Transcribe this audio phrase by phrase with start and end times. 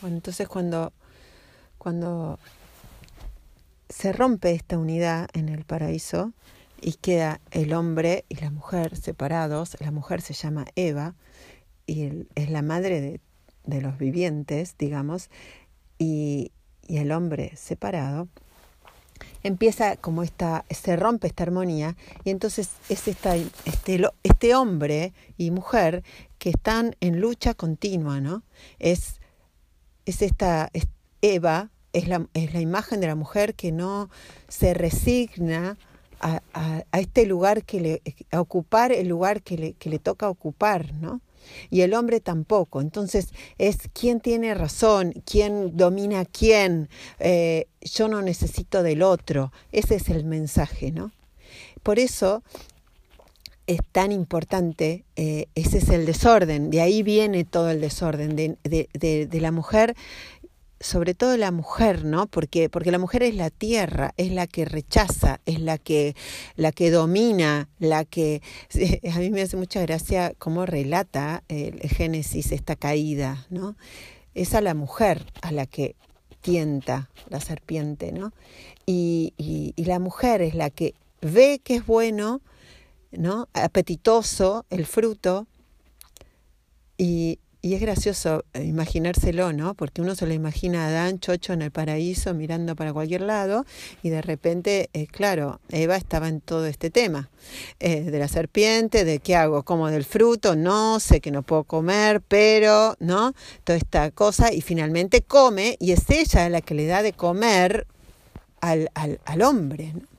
[0.00, 0.92] Bueno, entonces cuando,
[1.78, 2.38] cuando
[3.88, 6.32] se rompe esta unidad en el paraíso
[6.80, 11.14] y queda el hombre y la mujer separados, la mujer se llama Eva
[11.86, 13.20] y es la madre de,
[13.64, 15.30] de los vivientes, digamos,
[15.98, 16.52] y,
[16.86, 18.28] y el hombre separado,
[19.42, 25.50] empieza como esta, se rompe esta armonía y entonces es esta, este, este hombre y
[25.50, 26.02] mujer
[26.38, 28.42] que están en lucha continua, ¿no?
[28.78, 29.20] Es,
[30.10, 30.70] es esta
[31.22, 34.10] Eva, es la, es la imagen de la mujer que no
[34.48, 35.76] se resigna
[36.20, 40.28] a, a, este lugar que le, a ocupar el lugar que le, que le toca
[40.28, 41.20] ocupar, ¿no?
[41.70, 42.80] y el hombre tampoco.
[42.80, 49.52] Entonces es quién tiene razón, quién domina a quién, eh, yo no necesito del otro.
[49.72, 51.12] Ese es el mensaje, ¿no?
[51.82, 52.42] Por eso
[53.68, 58.56] es tan importante, eh, ese es el desorden, de ahí viene todo el desorden, de,
[58.64, 59.94] de, de, la mujer
[60.80, 62.28] sobre todo la mujer, ¿no?
[62.28, 66.14] Porque, porque la mujer es la tierra, es la que rechaza, es la que,
[66.56, 68.40] la que domina, la que...
[69.12, 73.76] A mí me hace mucha gracia cómo relata el Génesis esta caída, ¿no?
[74.34, 75.96] Es a la mujer a la que
[76.40, 78.32] tienta la serpiente, ¿no?
[78.86, 82.40] Y, y la mujer es la que ve que es bueno,
[83.12, 83.48] ¿no?
[83.52, 85.46] Apetitoso el fruto
[86.96, 89.74] y, y es gracioso eh, imaginárselo, ¿no?
[89.74, 93.64] Porque uno se lo imagina a Adán chocho en el paraíso mirando para cualquier lado
[94.02, 97.30] y de repente, eh, claro, Eva estaba en todo este tema
[97.80, 101.64] eh, de la serpiente, de qué hago, como del fruto, no, sé que no puedo
[101.64, 103.32] comer, pero, ¿no?
[103.64, 107.86] Toda esta cosa y finalmente come y es ella la que le da de comer
[108.60, 109.94] al, al, al hombre.
[109.94, 110.17] ¿no?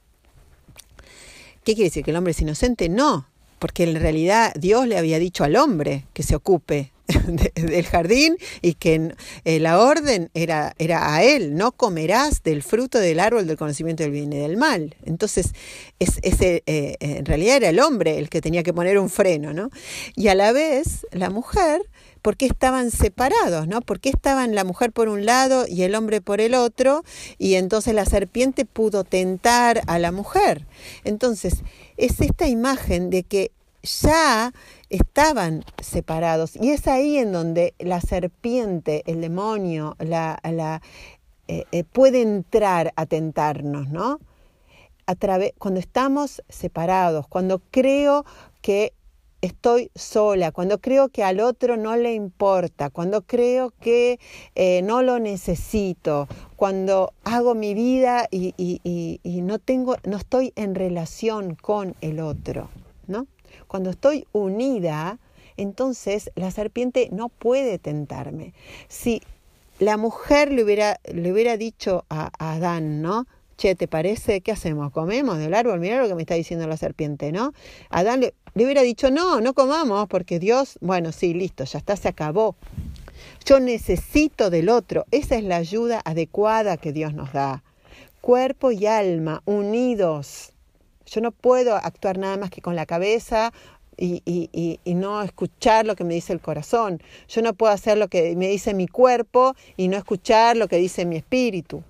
[1.70, 2.04] ¿Qué quiere decir?
[2.04, 2.90] ¿Que el hombre es inocente?
[2.90, 3.28] No,
[3.60, 6.92] porque en realidad Dios le había dicho al hombre que se ocupe
[7.28, 9.14] de, del jardín y que
[9.46, 14.04] eh, la orden era, era a él, no comerás del fruto del árbol del conocimiento
[14.04, 14.96] del bien y del mal.
[15.06, 15.54] Entonces,
[16.00, 19.10] es, es eh, eh, en realidad era el hombre el que tenía que poner un
[19.10, 19.70] freno, ¿no?
[20.16, 21.82] Y a la vez, la mujer,
[22.22, 23.82] ¿por qué estaban separados, no?
[23.82, 27.04] ¿Por qué estaban la mujer por un lado y el hombre por el otro?
[27.38, 30.68] Y entonces la serpiente pudo tentar a la mujer.
[31.04, 31.64] Entonces,
[31.98, 33.52] es esta imagen de que
[33.84, 34.54] ya
[34.90, 36.56] estaban separados.
[36.56, 40.82] Y es ahí en donde la serpiente, el demonio, la, la,
[41.48, 44.20] eh, eh, puede entrar a tentarnos, ¿no?
[45.06, 48.26] A través, cuando estamos separados, cuando creo
[48.62, 48.94] que
[49.42, 54.20] estoy sola, cuando creo que al otro no le importa, cuando creo que
[54.56, 60.18] eh, no lo necesito, cuando hago mi vida y, y, y, y no tengo, no
[60.18, 62.70] estoy en relación con el otro,
[63.08, 63.28] ¿no?
[63.70, 65.20] Cuando estoy unida,
[65.58, 68.56] entonces la serpiente no puede tentarme.
[68.88, 69.22] Si
[69.78, 73.28] la mujer le hubiera, le hubiera dicho a, Adán, ¿no?
[73.58, 74.42] Che, ¿te parece?
[74.42, 74.92] ¿Qué hacemos?
[74.92, 75.80] ¿Comemos del árbol?
[75.80, 77.54] Mira lo que me está diciendo la serpiente, ¿no?
[77.92, 81.96] Adán le, le hubiera dicho, no, no comamos, porque Dios, bueno, sí, listo, ya está,
[81.96, 82.56] se acabó.
[83.46, 85.06] Yo necesito del otro.
[85.12, 87.64] Esa es la ayuda adecuada que Dios nos da.
[88.20, 90.54] Cuerpo y alma unidos.
[91.10, 93.52] Yo no puedo actuar nada más que con la cabeza
[93.98, 97.02] y, y, y, no escuchar lo que me dice el corazón.
[97.28, 100.78] Yo no puedo hacer lo que me dice mi cuerpo y no escuchar lo que
[100.78, 101.84] dice mi espíritu.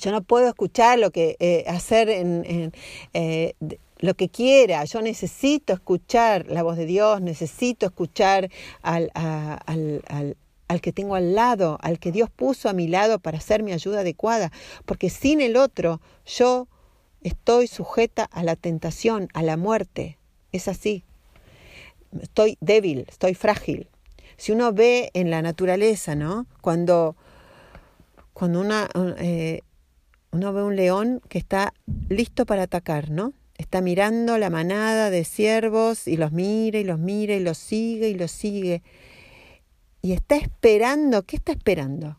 [0.00, 2.72] Yo no puedo escuchar lo que eh, hacer en,
[3.14, 3.54] eh,
[3.98, 4.84] lo que quiera.
[4.84, 8.50] Yo necesito escuchar la voz de Dios, necesito escuchar
[8.82, 10.36] al, al, al
[10.68, 13.72] al que tengo al lado, al que Dios puso a mi lado para ser mi
[13.72, 14.50] ayuda adecuada,
[14.84, 16.66] porque sin el otro yo
[17.22, 20.18] Estoy sujeta a la tentación, a la muerte.
[20.52, 21.04] Es así.
[22.20, 23.88] Estoy débil, estoy frágil.
[24.36, 26.46] Si uno ve en la naturaleza, ¿no?
[26.60, 27.16] Cuando,
[28.32, 28.88] cuando una,
[29.18, 29.62] eh,
[30.30, 31.72] uno ve un león que está
[32.08, 33.32] listo para atacar, ¿no?
[33.56, 38.10] Está mirando la manada de ciervos y los mira y los mira y los sigue
[38.10, 38.82] y los sigue.
[40.02, 42.18] Y está esperando, ¿qué está esperando?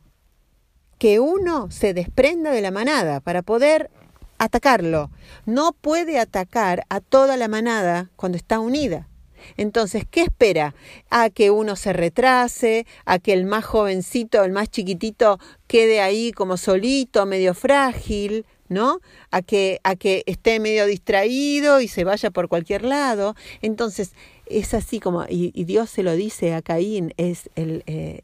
[0.97, 3.91] Que uno se desprenda de la manada para poder
[4.37, 5.09] atacarlo.
[5.45, 9.07] No puede atacar a toda la manada cuando está unida.
[9.55, 10.75] Entonces, ¿qué espera?
[11.09, 16.31] A que uno se retrase, a que el más jovencito, el más chiquitito, quede ahí
[16.31, 18.99] como solito, medio frágil, ¿no?
[19.31, 23.35] A que, a que esté medio distraído y se vaya por cualquier lado.
[23.61, 24.11] Entonces,
[24.47, 28.21] es así como, y, y Dios se lo dice a Caín, es el, eh,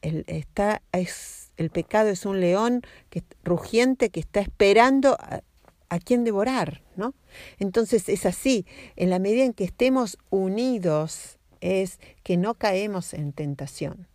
[0.00, 5.42] el está, es el pecado es un león que, rugiente que está esperando a,
[5.88, 7.14] a quien devorar, ¿no?
[7.58, 8.66] Entonces es así,
[8.96, 14.08] en la medida en que estemos unidos es que no caemos en tentación.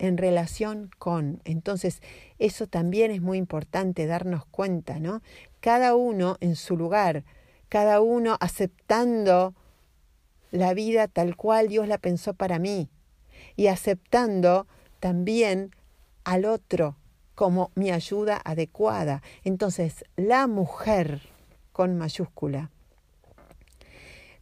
[0.00, 1.40] en relación con.
[1.44, 2.02] Entonces,
[2.38, 5.22] eso también es muy importante darnos cuenta, ¿no?
[5.58, 7.24] Cada uno en su lugar,
[7.68, 9.54] cada uno aceptando
[10.52, 12.88] la vida tal cual Dios la pensó para mí
[13.56, 14.68] y aceptando
[15.00, 15.74] también
[16.28, 16.94] al otro
[17.34, 19.22] como mi ayuda adecuada.
[19.44, 21.22] Entonces, la mujer
[21.72, 22.70] con mayúscula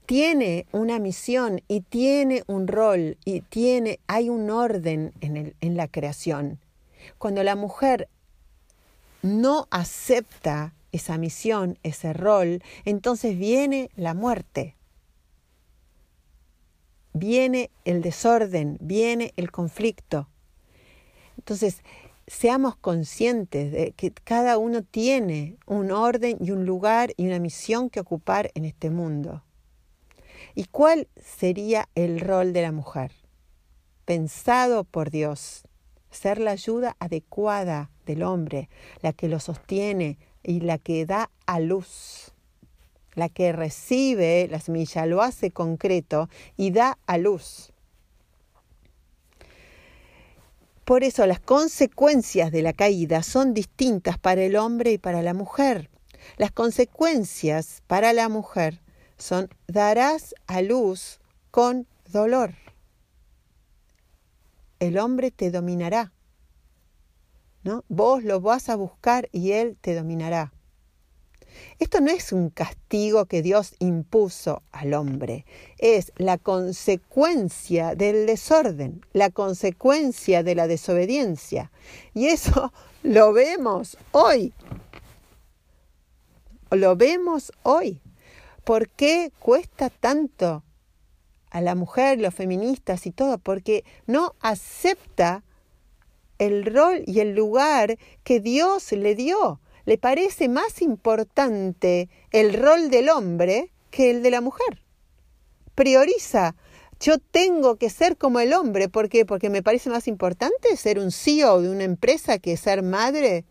[0.04, 5.76] tiene una misión y tiene un rol y tiene, hay un orden en, el, en
[5.76, 6.58] la creación.
[7.18, 8.08] Cuando la mujer
[9.22, 14.74] no acepta esa misión, ese rol, entonces viene la muerte,
[17.12, 20.28] viene el desorden, viene el conflicto.
[21.36, 21.82] Entonces,
[22.26, 27.88] seamos conscientes de que cada uno tiene un orden y un lugar y una misión
[27.90, 29.42] que ocupar en este mundo.
[30.54, 33.12] ¿Y cuál sería el rol de la mujer?
[34.04, 35.64] Pensado por Dios,
[36.10, 38.68] ser la ayuda adecuada del hombre,
[39.02, 42.32] la que lo sostiene y la que da a luz,
[43.14, 47.72] la que recibe la semilla, lo hace concreto y da a luz.
[50.86, 55.34] Por eso las consecuencias de la caída son distintas para el hombre y para la
[55.34, 55.90] mujer.
[56.36, 58.80] Las consecuencias para la mujer
[59.18, 61.18] son darás a luz
[61.50, 62.54] con dolor.
[64.78, 66.12] El hombre te dominará.
[67.64, 67.84] ¿no?
[67.88, 70.52] Vos lo vas a buscar y él te dominará.
[71.78, 75.44] Esto no es un castigo que Dios impuso al hombre,
[75.78, 81.70] es la consecuencia del desorden, la consecuencia de la desobediencia.
[82.14, 82.72] Y eso
[83.02, 84.52] lo vemos hoy.
[86.70, 88.00] Lo vemos hoy.
[88.64, 90.64] ¿Por qué cuesta tanto
[91.50, 93.38] a la mujer, los feministas y todo?
[93.38, 95.44] Porque no acepta
[96.38, 99.60] el rol y el lugar que Dios le dio.
[99.86, 104.82] Le parece más importante el rol del hombre que el de la mujer.
[105.74, 106.54] Prioriza.
[107.00, 108.88] Yo tengo que ser como el hombre.
[108.88, 109.24] ¿Por qué?
[109.24, 113.46] Porque me parece más importante ser un CEO de una empresa que ser madre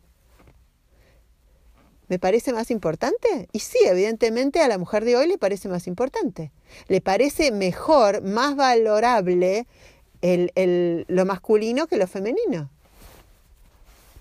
[2.08, 3.48] ¿Me parece más importante?
[3.52, 6.52] Y sí, evidentemente a la mujer de hoy le parece más importante.
[6.88, 9.68] Le parece mejor, más valorable
[10.22, 12.70] el, lo masculino que lo femenino.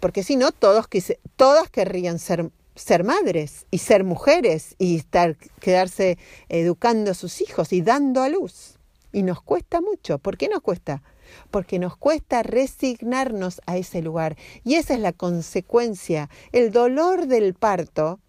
[0.04, 0.86] Porque si no, todos,
[1.34, 6.18] todas querrían ser, ser madres y ser mujeres y estar, quedarse
[6.50, 8.74] educando a sus hijos y dando a luz.
[9.14, 10.18] Y nos cuesta mucho.
[10.18, 11.02] ¿Por qué nos cuesta?
[11.50, 14.36] porque nos cuesta resignarnos a ese lugar.
[14.62, 16.28] Y esa es la consecuencia.
[16.52, 18.20] El dolor del parto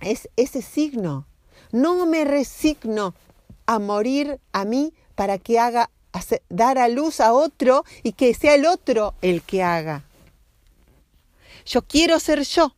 [0.00, 1.26] es ese signo.
[1.72, 3.16] No me resigno
[3.66, 5.90] a morir a mí para que haga
[6.48, 10.04] dar a luz a otro y que sea el otro el que haga.
[11.64, 12.74] Yo quiero ser yo.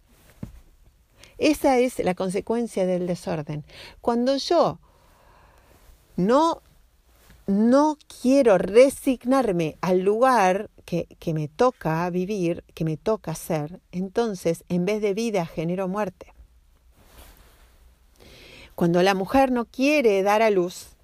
[1.38, 3.64] Esa es la consecuencia del desorden.
[4.00, 4.78] Cuando yo
[6.16, 6.62] no
[7.46, 14.64] no quiero resignarme al lugar que, que, me toca vivir, que me toca ser, entonces
[14.70, 16.32] en vez de vida genero muerte.
[18.74, 20.94] Cuando la mujer no quiere dar a luz,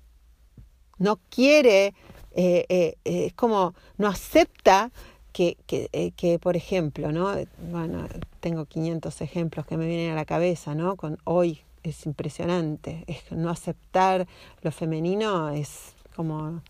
[0.99, 1.95] no quiere,
[2.33, 4.91] eh, eh, eh, es como no acepta
[5.33, 7.35] que, que, que, por ejemplo, ¿no?
[7.71, 8.07] Bueno,
[8.41, 10.97] tengo 500 ejemplos que me vienen a la cabeza, ¿no?
[10.97, 14.27] Con hoy es impresionante, es no aceptar
[14.63, 16.61] lo femenino es como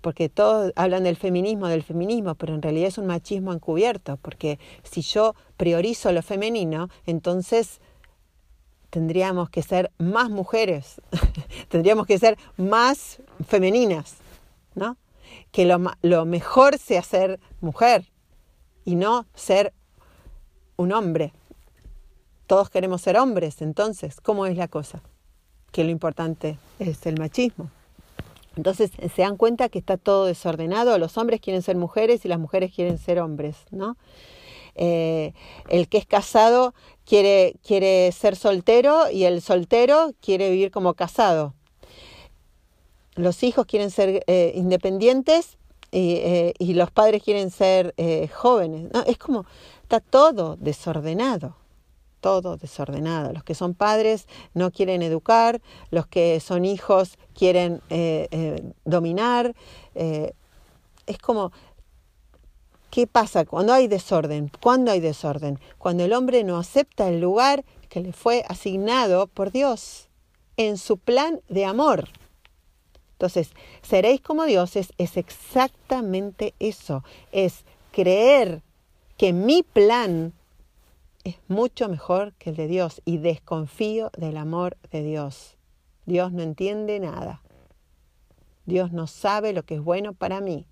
[0.00, 4.58] porque todos hablan del feminismo, del feminismo, pero en realidad es un machismo encubierto, porque
[4.84, 7.80] si yo priorizo lo femenino, entonces
[8.90, 11.00] tendríamos que ser más mujeres,
[11.68, 14.16] tendríamos que ser más femeninas,
[14.74, 14.96] ¿no?
[15.52, 18.10] Que lo, lo mejor sea ser mujer
[18.84, 19.72] y no ser
[20.76, 21.32] un hombre.
[22.46, 25.02] Todos queremos ser hombres, entonces, ¿cómo es la cosa?
[25.72, 27.70] Que lo importante es el machismo.
[28.56, 32.40] Entonces se dan cuenta que está todo desordenado, los hombres quieren ser mujeres y las
[32.40, 33.96] mujeres quieren ser hombres, ¿no?
[34.74, 35.32] Eh,
[35.68, 36.72] el que es casado
[37.04, 41.54] quiere, quiere ser soltero y el soltero quiere vivir como casado.
[43.18, 45.58] Los hijos quieren ser eh, independientes
[45.90, 47.94] y, eh, y, los padres quieren ser
[48.32, 48.90] jóvenes.
[48.92, 49.02] ¿no?
[49.04, 49.46] Es como,
[49.82, 51.56] está todo desordenado
[52.20, 53.32] todo desordenado.
[53.32, 55.60] Los que son padres no quieren educar,
[55.90, 59.54] los que son hijos quieren eh, eh, dominar.
[59.94, 60.32] Eh,
[61.06, 61.52] es como,
[62.90, 64.50] ¿qué pasa cuando hay desorden?
[64.60, 65.58] ¿Cuándo hay desorden?
[65.78, 70.08] Cuando el hombre no acepta el lugar que le fue asignado por Dios
[70.56, 72.08] en su plan de amor.
[73.18, 73.50] Entonces,
[73.82, 78.62] seréis como dioses es exactamente eso, es creer
[79.16, 80.32] que mi plan
[81.24, 85.56] es mucho mejor que el de Dios y desconfío del amor de Dios.
[86.06, 87.42] Dios no entiende nada.
[88.66, 90.64] Dios no sabe lo que es bueno para mí.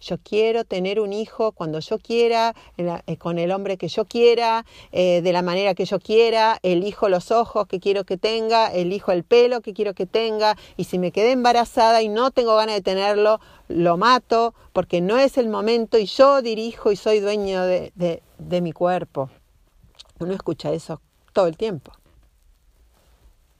[0.00, 4.64] Yo quiero tener un hijo cuando yo quiera, eh, con el hombre que yo quiera,
[4.92, 9.12] eh, de la manera que yo quiera, elijo los ojos que quiero que tenga, elijo
[9.12, 12.76] el pelo que quiero que tenga, y si me quedé embarazada y no tengo ganas
[12.76, 17.62] de tenerlo, lo mato porque no es el momento y yo dirijo y soy dueño
[17.62, 17.92] de,
[18.38, 19.30] de mi cuerpo.
[20.20, 21.00] Uno escucha eso
[21.32, 21.92] todo el tiempo.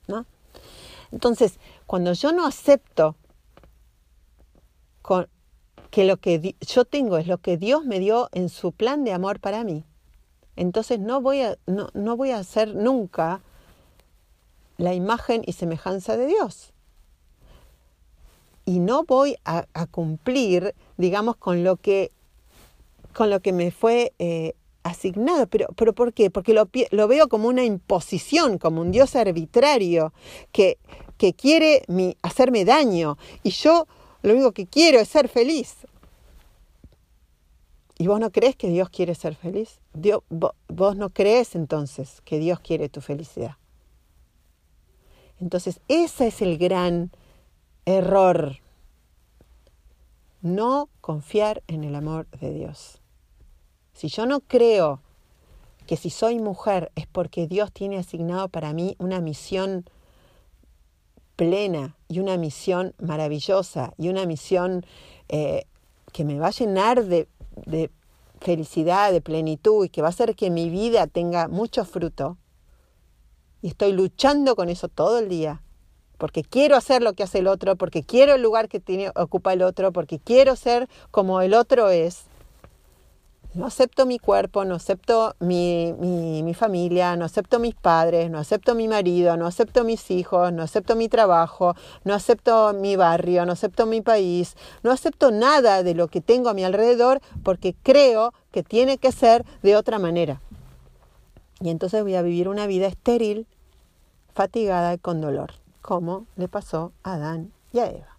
[0.07, 0.25] ¿No?
[1.13, 3.17] Entonces, cuando yo no acepto
[5.03, 5.29] con,
[5.91, 9.13] que lo que yo tengo es lo que Dios me dio en su plan de
[9.13, 9.85] amor para mí,
[10.57, 13.41] entonces no voy a, no, no voy a hacer nunca
[14.77, 16.73] la imagen y semejanza de Dios.
[18.65, 22.13] Y no voy a, cumplir, digamos, con lo que,
[23.15, 25.47] con lo que me fue eh, asignado.
[25.47, 26.31] Pero, pero ¿por qué?
[26.31, 30.13] Porque lo, lo, veo como una imposición, como un Dios arbitrario
[30.53, 30.79] que,
[31.17, 33.17] que quiere mi, hacerme daño.
[33.43, 33.87] Y yo
[34.23, 35.87] lo único que quiero es ser feliz.
[37.99, 39.81] ¿Y vos no crees que Dios quiere ser feliz?
[39.93, 43.57] Dios, vos no crees entonces que Dios quiere tu felicidad.
[45.41, 47.11] Entonces, ese es el gran
[47.85, 48.59] error.
[50.43, 53.01] No confiar en el amor de Dios.
[53.95, 55.01] Si yo no creo
[55.89, 59.89] que si soy mujer es porque Dios tiene asignado para mí una misión
[61.39, 64.85] plena y una misión maravillosa y una misión
[65.29, 65.67] eh,
[66.13, 67.29] que me va a llenar de,
[67.65, 67.93] de
[68.41, 72.37] felicidad, de plenitud y que va a hacer que mi vida tenga mucho fruto.
[73.63, 75.63] Y estoy luchando con eso todo el día,
[76.17, 79.53] porque quiero hacer lo que hace el otro, porque quiero el lugar que tiene, ocupa
[79.53, 82.25] el otro, porque quiero ser como el otro es
[83.55, 88.75] no acepto mi cuerpo, no acepto mi, mi, familia, no acepto mis padres, no acepto
[88.75, 91.75] mi marido, no acepto mis hijos, no acepto mi trabajo,
[92.05, 96.51] no acepto mi barrio, no acepto mi país, no acepto nada de lo que tengo
[96.51, 100.41] a mi alrededor porque creo que tiene que ser de otra manera.
[101.61, 103.47] Y entonces voy a vivir una vida estéril,
[104.35, 108.17] fatigada y con dolor, como le pasó a Adán y a Eva.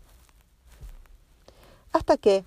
[1.94, 2.44] Hasta que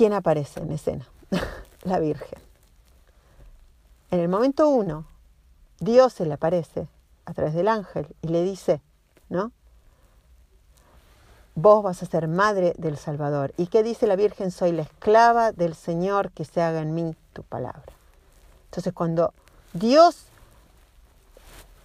[0.00, 1.06] ¿quién aparece en escena?
[1.82, 2.38] la Virgen.
[4.10, 5.04] En el momento uno,
[5.78, 6.88] Dios se le aparece
[7.26, 8.80] a través del ángel y le dice,
[9.28, 9.52] ¿no?
[11.54, 13.52] Vos vas a ser madre del Salvador.
[13.58, 14.50] ¿Y qué dice la Virgen?
[14.50, 17.92] Soy la esclava del Señor, que se haga en mí tu palabra.
[18.70, 19.34] Entonces cuando
[19.74, 20.24] Dios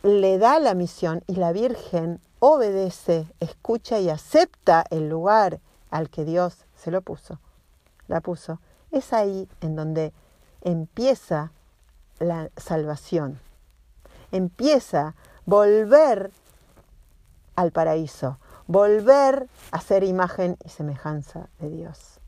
[0.03, 6.24] le da la misión y la Virgen obedece, escucha y acepta el lugar al que
[6.24, 7.39] Dios se lo puso,
[8.07, 8.59] la puso,
[8.91, 10.13] es ahí en donde
[10.62, 11.51] empieza
[12.19, 13.39] la salvación.
[14.31, 16.31] Empieza volver
[17.55, 22.19] al paraíso, volver a ser imagen y semejanza de Dios.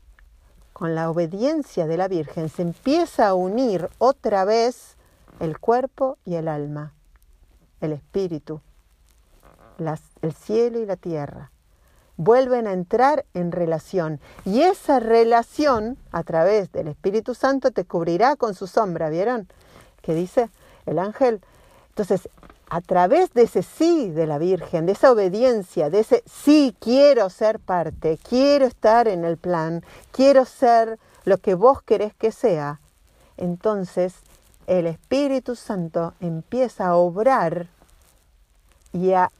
[0.72, 4.96] Con la obediencia de la Virgen se empieza a unir otra vez
[5.40, 6.92] el cuerpo y el alma,
[7.80, 8.60] el espíritu,
[10.22, 11.50] el cielo y la tierra
[12.18, 14.20] vuelven a entrar en relación.
[14.44, 19.48] Y esa relación, a través del Espíritu Santo, te cubrirá con su sombra, ¿vieron?
[20.02, 20.50] ¿Qué dice
[20.84, 21.40] el ángel?
[21.90, 22.28] Entonces,
[22.68, 27.30] a través de ese sí de la Virgen, de esa obediencia, de ese sí quiero
[27.30, 32.80] ser parte, quiero estar en el plan, quiero ser lo que vos querés que sea,
[33.36, 34.14] entonces
[34.66, 37.68] el Espíritu Santo empieza a obrar
[38.92, 39.30] y a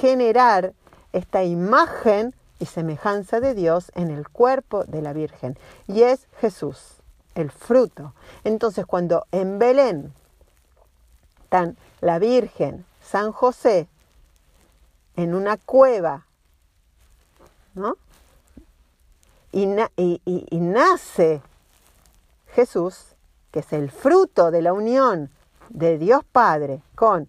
[0.00, 0.74] generar
[1.12, 5.58] esta imagen y semejanza de Dios en el cuerpo de la Virgen.
[5.88, 6.96] Y es Jesús,
[7.34, 8.14] el fruto.
[8.44, 10.12] Entonces cuando en Belén
[11.44, 13.88] están la Virgen, San José,
[15.16, 16.26] en una cueva,
[17.74, 17.96] ¿no?
[19.50, 19.68] Y,
[20.24, 21.42] y nace
[22.54, 23.16] Jesús,
[23.50, 25.30] que es el fruto de la unión
[25.68, 27.28] de Dios Padre con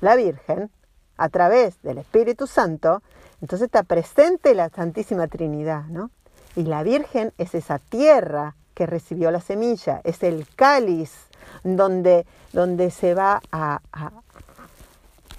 [0.00, 0.70] la Virgen,
[1.18, 3.02] a través del Espíritu Santo,
[3.42, 6.10] entonces está presente la Santísima Trinidad, ¿no?
[6.56, 11.12] Y la Virgen es esa tierra que recibió la semilla, es el cáliz
[11.62, 13.80] donde, donde se va a,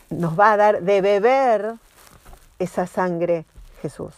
[0.10, 1.76] nos va a dar de beber
[2.60, 3.46] esa sangre
[3.82, 4.14] Jesús.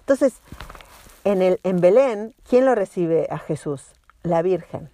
[0.00, 0.34] Entonces,
[1.24, 3.92] en, el, en Belén, ¿quién lo recibe a Jesús?
[4.22, 4.90] La Virgen.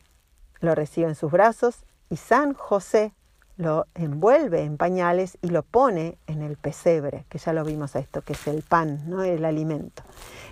[0.60, 3.12] Lo recibe en sus brazos y San José
[3.56, 8.00] lo envuelve en pañales y lo pone en el pesebre, que ya lo vimos a
[8.00, 9.22] esto, que es el pan, ¿no?
[9.22, 10.02] el alimento.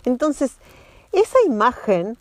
[0.05, 0.57] Entonces,
[1.13, 2.17] esa imagen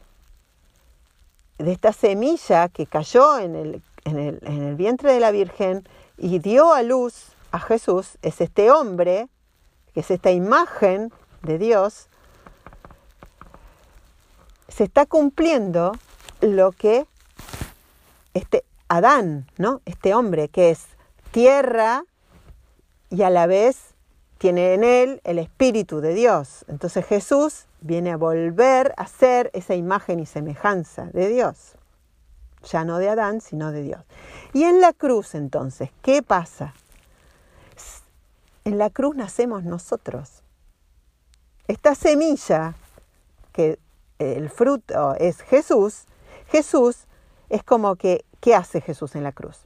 [1.57, 5.87] de esta semilla que cayó en el, en el, en el vientre de la Virgen
[6.17, 9.27] y dio a luz a Jesús, es este hombre,
[9.93, 11.11] que es esta imagen
[11.43, 12.07] de Dios,
[14.67, 15.91] se está cumpliendo
[16.39, 17.05] lo que
[18.33, 19.81] este Adán, ¿no?
[19.85, 20.85] Este hombre que es
[21.31, 22.03] tierra
[23.09, 23.95] y a la vez
[24.37, 26.65] tiene en él el espíritu de Dios.
[26.67, 31.75] Entonces Jesús viene a volver a ser esa imagen y semejanza de Dios.
[32.69, 34.01] Ya no de Adán, sino de Dios.
[34.51, 36.73] Y en la cruz entonces, ¿qué pasa?
[38.65, 40.43] En la cruz nacemos nosotros.
[41.69, 42.75] Esta semilla,
[43.53, 43.79] que
[44.19, 46.03] el fruto es Jesús,
[46.47, 47.05] Jesús
[47.47, 49.65] es como que ¿Qué hace Jesús en la cruz?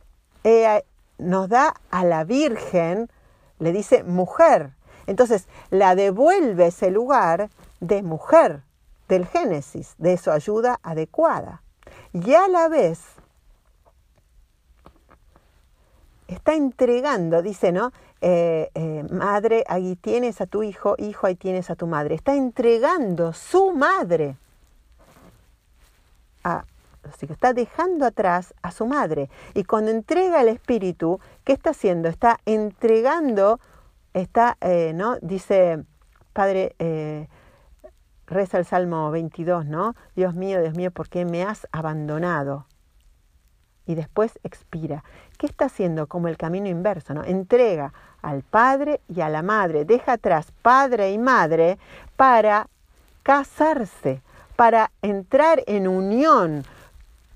[1.17, 3.10] nos da a la Virgen,
[3.58, 4.74] le dice mujer.
[5.08, 8.62] Entonces la devuelve ese lugar de mujer
[9.08, 11.63] del Génesis, de su ayuda adecuada.
[12.13, 13.01] Y a la vez
[16.27, 17.91] está entregando, dice, ¿no?
[18.22, 22.15] Eh, eh, madre, ahí tienes a tu hijo, hijo, ahí tienes a tu madre.
[22.15, 24.38] Está entregando su madre
[26.44, 26.65] a,
[27.09, 29.29] Así que está dejando atrás a su madre.
[29.53, 32.09] Y cuando entrega el espíritu, ¿qué está haciendo?
[32.09, 33.59] Está entregando,
[34.13, 35.17] está, eh, ¿no?
[35.21, 35.83] Dice,
[36.33, 37.27] Padre, eh,
[38.27, 39.95] reza el Salmo 22, ¿no?
[40.15, 42.67] Dios mío, Dios mío, ¿por qué me has abandonado?
[43.85, 45.03] Y después expira.
[45.38, 46.07] ¿Qué está haciendo?
[46.07, 47.24] Como el camino inverso, ¿no?
[47.24, 51.77] Entrega al padre y a la madre, deja atrás padre y madre
[52.15, 52.67] para
[53.21, 54.21] casarse,
[54.55, 56.63] para entrar en unión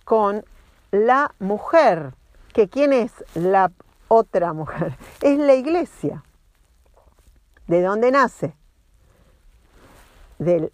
[0.10, 0.44] con
[0.90, 2.16] la mujer.
[2.52, 3.72] ¿Que quién es la
[4.08, 4.98] otra mujer?
[5.22, 6.24] Es la iglesia.
[7.68, 8.56] ¿De dónde nace?
[10.40, 10.74] Del,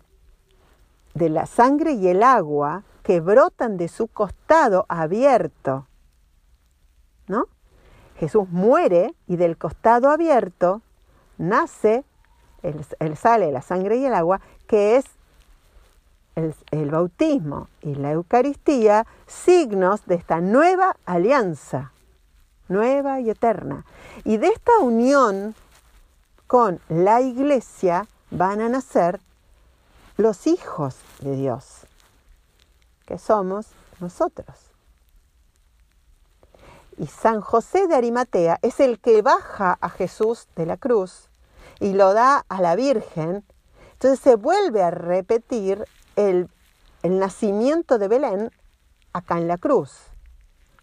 [1.15, 5.85] de la sangre y el agua que brotan de su costado abierto.
[7.27, 7.47] ¿No?
[8.17, 10.81] Jesús muere y del costado abierto
[11.37, 12.05] nace,
[12.63, 15.03] el, sale la sangre y el agua, que es
[16.35, 21.91] el, bautismo y la Eucaristía signos de esta nueva alianza,
[22.67, 23.85] nueva y eterna.
[24.23, 25.55] Y de esta unión
[26.47, 29.19] con la iglesia van a nacer
[30.17, 31.87] los hijos de Dios,
[33.05, 33.67] que somos
[33.99, 34.71] nosotros.
[36.97, 41.29] Y San José de Arimatea es el que baja a Jesús de la cruz
[41.79, 43.43] y lo da a la Virgen.
[43.93, 46.49] Entonces se vuelve a repetir el,
[47.03, 48.51] nacimiento de Belén
[49.13, 49.91] acá en la cruz.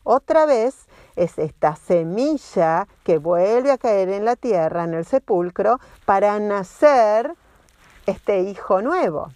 [0.04, 5.80] Otra vez es esta semilla que vuelve a caer en la tierra, en el sepulcro,
[6.04, 7.34] para nacer
[8.06, 9.28] este hijo nuevo.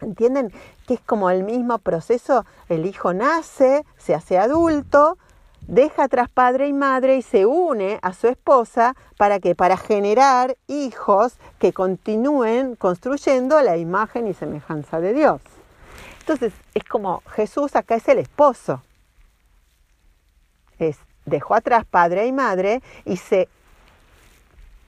[0.00, 0.52] ¿Entienden?
[0.86, 5.18] Que es como el mismo proceso, el hijo nace, se hace adulto,
[5.66, 10.56] deja atrás padre y madre y se une a su esposa para que para generar
[10.68, 15.40] hijos que continúen construyendo la imagen y semejanza de Dios.
[16.20, 18.82] Entonces, es como Jesús acá es el esposo.
[20.78, 23.48] Es, dejó atrás padre y madre y se,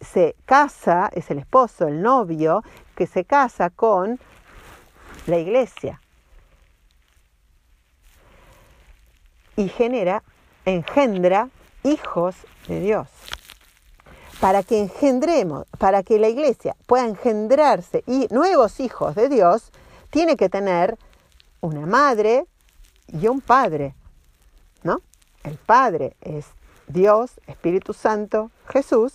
[0.01, 2.63] se casa, es el esposo, el novio,
[2.95, 4.19] que se casa con
[5.27, 6.01] la iglesia.
[9.57, 10.23] Y genera
[10.71, 11.49] engendra
[11.85, 13.09] hijos de Dios.
[14.41, 19.73] Para que engendremos, para que la iglesia pueda engendrarse y nuevos hijos de Dios,
[20.11, 20.97] tiene que tener
[21.61, 22.47] una madre
[23.09, 23.95] y un padre,
[24.83, 25.01] ¿no?
[25.43, 26.47] El padre es
[26.87, 29.13] Dios, Espíritu Santo, Jesús,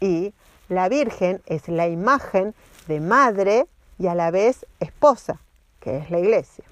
[0.00, 0.34] y
[0.68, 2.54] la Virgen es la imagen
[2.86, 3.66] de madre
[3.98, 5.40] y a la vez esposa,
[5.80, 6.64] que es la iglesia.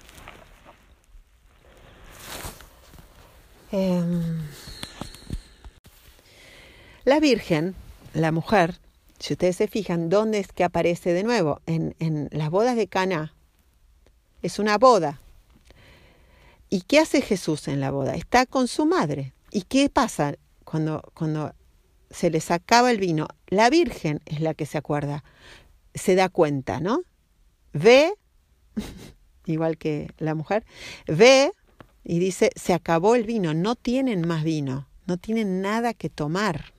[3.77, 4.47] Em,
[7.03, 7.75] la Virgen,
[8.13, 8.79] la mujer,
[9.19, 11.59] si ustedes se fijan, ¿dónde es que aparece de nuevo?
[11.65, 13.33] En, en las bodas de Cana.
[14.41, 15.19] Es una boda.
[16.69, 18.15] ¿Y qué hace Jesús en la boda?
[18.15, 19.33] Está con su madre.
[19.51, 21.53] ¿Y qué pasa cuando, cuando
[22.09, 23.27] se les acaba el vino?
[23.47, 25.25] La Virgen es la que se acuerda,
[25.93, 27.01] se da cuenta, ¿no?
[27.73, 28.13] Ve,
[29.45, 30.63] igual que la mujer,
[31.07, 31.51] ve
[32.05, 36.73] y dice, se acabó el vino, no tienen más vino, no tienen nada que tomar.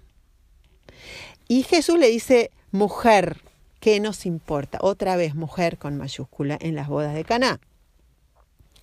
[1.48, 3.38] Y Jesús le dice, mujer,
[3.80, 4.78] ¿qué nos importa?
[4.80, 7.60] Otra vez mujer con mayúscula en las bodas de Caná.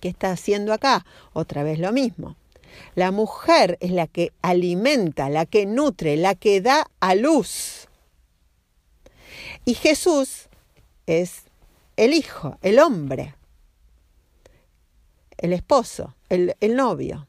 [0.00, 1.06] ¿Qué está haciendo acá?
[1.32, 2.36] Otra vez lo mismo.
[2.94, 7.88] La mujer es la que alimenta, la que nutre, la que da a luz.
[9.64, 10.48] Y Jesús
[11.06, 11.44] es
[11.96, 13.34] el hijo, el hombre,
[15.38, 17.26] el esposo, el, novio.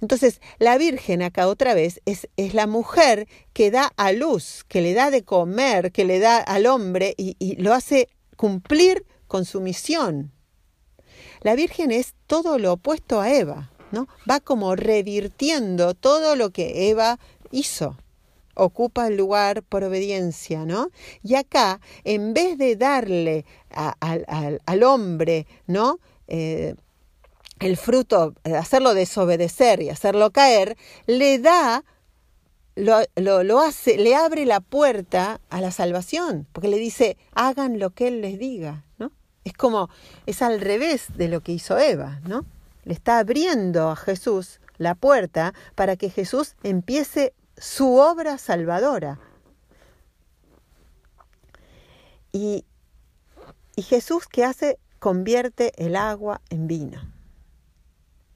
[0.00, 4.82] Entonces, la Virgen acá otra vez es, es, la mujer que da a luz, que
[4.82, 9.60] le da de comer, que le da al hombre y, lo hace cumplir con su
[9.60, 10.32] misión.
[11.40, 14.08] La Virgen es todo lo opuesto a Eva, ¿no?
[14.28, 17.18] Va como revirtiendo todo lo que Eva
[17.50, 17.96] hizo.
[18.54, 20.90] Ocupa el lugar por obediencia, ¿no?
[21.22, 26.00] Y acá, en vez de darle al hombre, ¿no?
[26.28, 26.74] Eh,
[27.60, 31.84] el fruto, hacerlo desobedecer y hacerlo caer, le da
[32.76, 37.90] lo, lo, hace, le abre la puerta a la salvación, porque le dice, hagan lo
[37.90, 39.12] que Él les diga, ¿no?
[39.44, 39.88] Es como,
[40.26, 42.44] es al revés de lo que hizo Eva, ¿no?
[42.84, 49.18] Le está abriendo a Jesús la puerta para que Jesús empiece su obra salvadora.
[52.32, 52.66] Y,
[53.74, 54.78] y Jesús, ¿qué hace?
[54.98, 57.15] Convierte el agua en vino.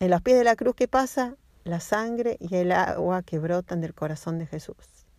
[0.01, 1.37] En los pies de la cruz, ¿qué pasa?
[1.65, 4.77] la sangre y el agua que brotan del corazón de Jesús.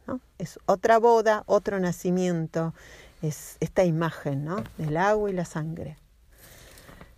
[0.07, 0.19] ¿no?
[0.37, 2.73] Es otra boda, otro nacimiento,
[3.21, 4.63] es esta imagen ¿no?
[4.77, 5.97] del agua y la sangre.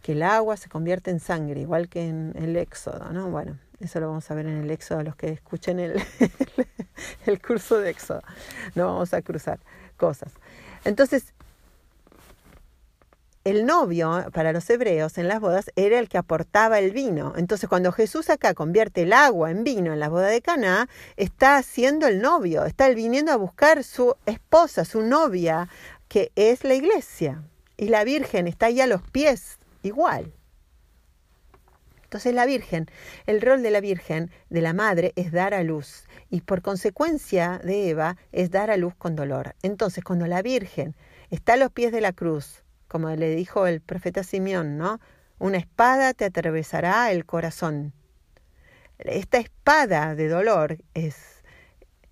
[0.01, 3.11] Que el agua se convierte en sangre, igual que en el Éxodo.
[3.11, 3.29] ¿no?
[3.29, 6.03] Bueno, eso lo vamos a ver en el Éxodo, los que escuchen el,
[7.25, 8.21] el curso de Éxodo.
[8.75, 9.59] No vamos a cruzar
[9.95, 10.33] cosas.
[10.83, 11.33] Entonces,
[13.43, 17.33] el novio para los hebreos en las bodas era el que aportaba el vino.
[17.35, 21.61] Entonces, cuando Jesús acá convierte el agua en vino en la boda de Caná, está
[21.61, 25.67] siendo el novio, está viniendo a buscar su esposa, su novia,
[26.07, 27.43] que es la iglesia.
[27.75, 30.31] Y la Virgen está ahí a los pies, igual.
[32.03, 32.87] Entonces la Virgen,
[33.25, 36.07] el rol de la Virgen, de la Madre, es dar a luz.
[36.29, 39.55] Y por consecuencia de Eva, es dar a luz con dolor.
[39.63, 40.95] Entonces, cuando la Virgen
[41.31, 42.62] está a los pies de la cruz,
[42.93, 44.99] como le dijo el profeta Simeón, ¿no?
[45.39, 47.91] Una espada te atravesará el corazón.
[48.99, 51.15] Esta espada de dolor es,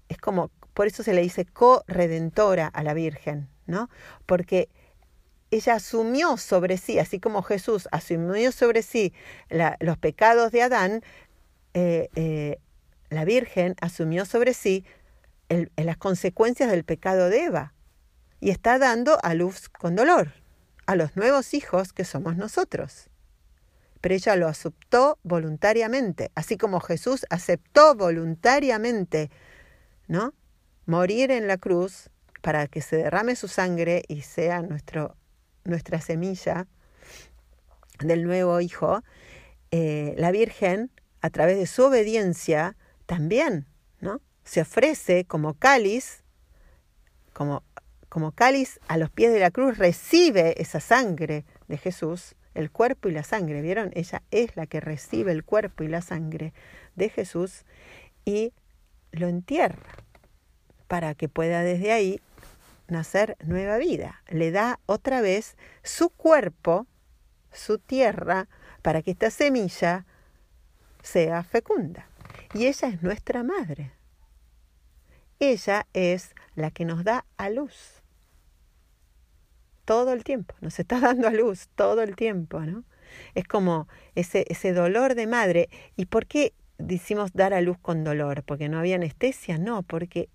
[0.09, 3.91] es como, por eso se le dice corredentora a la Virgen, ¿no?
[4.25, 4.69] Porque
[5.51, 9.13] ella asumió sobre sí, así como Jesús asumió sobre sí
[9.79, 11.03] los pecados de Adán,
[11.75, 12.57] eh, eh,
[13.11, 14.83] la Virgen asumió sobre sí
[15.75, 17.75] las consecuencias del pecado de Eva
[18.39, 20.40] y está dando a luz con dolor
[20.91, 23.09] a los nuevos hijos que somos nosotros.
[24.01, 29.31] Pero ella lo aceptó voluntariamente, así como Jesús aceptó voluntariamente,
[30.09, 30.33] ¿no?
[30.85, 32.09] Morir en la cruz
[32.41, 35.15] para que se derrame su sangre y sea nuestro,
[35.63, 36.67] nuestra semilla
[37.99, 39.01] del nuevo hijo,
[39.69, 42.75] eh, la Virgen, a través de su obediencia,
[43.05, 43.65] también,
[44.01, 44.19] ¿no?
[44.43, 46.25] Se ofrece como cáliz,
[47.31, 47.63] como
[48.11, 53.07] como cáliz a los pies de la cruz, recibe esa sangre de Jesús, el cuerpo
[53.07, 53.89] y la sangre, ¿vieron?
[53.93, 56.51] Ella es la que recibe el cuerpo y la sangre
[56.97, 57.63] de Jesús
[58.25, 58.51] y
[59.13, 59.95] lo entierra
[60.89, 62.19] para que pueda desde ahí
[62.89, 64.21] nacer nueva vida.
[64.27, 66.87] Le da otra vez su cuerpo,
[67.53, 68.49] su tierra,
[68.81, 70.05] para que esta semilla
[71.01, 72.09] sea fecunda.
[72.53, 73.93] Y ella es nuestra madre.
[75.39, 78.00] Ella es la que nos da a luz
[79.85, 82.83] todo el tiempo, nos está dando a luz todo el tiempo, ¿no?
[83.35, 85.69] Es como ese, ese dolor de madre.
[85.97, 88.43] ¿Y por qué decimos dar a luz con dolor?
[88.43, 89.57] ¿Porque no había anestesia?
[89.57, 90.29] No, porque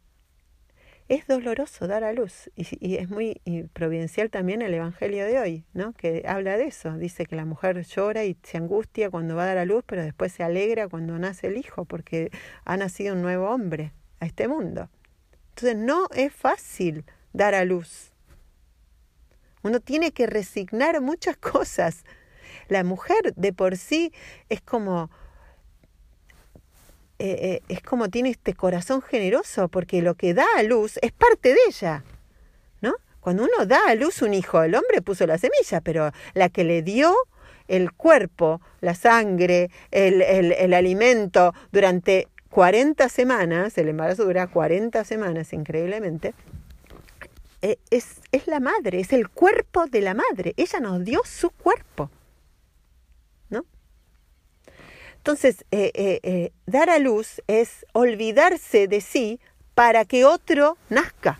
[1.09, 2.51] es doloroso dar a luz.
[2.57, 3.41] Y, es muy
[3.73, 5.93] providencial también el Evangelio de hoy, ¿no?
[5.93, 6.97] Que habla de eso.
[6.99, 10.03] Dice que la mujer llora y se angustia cuando va a dar a luz, pero
[10.03, 12.31] después se alegra cuando nace el hijo, porque
[12.65, 14.91] ha nacido un nuevo hombre a este mundo.
[15.51, 18.13] Entonces no es fácil dar a luz.
[19.67, 22.05] Uno tiene que resignar muchas cosas.
[22.69, 24.13] La mujer de por sí
[24.49, 25.11] es como,
[27.19, 31.13] eh, eh, es como tiene este corazón generoso, porque lo que da a luz es
[31.13, 32.05] parte de ella.
[32.81, 32.95] ¿No?
[33.21, 36.65] Cuando uno da a luz un hijo, el hombre puso la semilla, pero la que
[36.65, 37.15] le dio
[37.69, 45.05] el cuerpo, la sangre, el, el, el alimento durante 40 semanas, el embarazo dura 40
[45.05, 46.35] semanas increíblemente,
[47.91, 50.55] es, es la madre, es el cuerpo de la madre.
[50.57, 52.11] Ella nos dio su cuerpo.
[53.51, 53.65] ¿No?
[55.17, 59.41] Entonces, eh, eh, dar a luz es olvidarse de sí
[59.75, 61.39] para que otro nazca.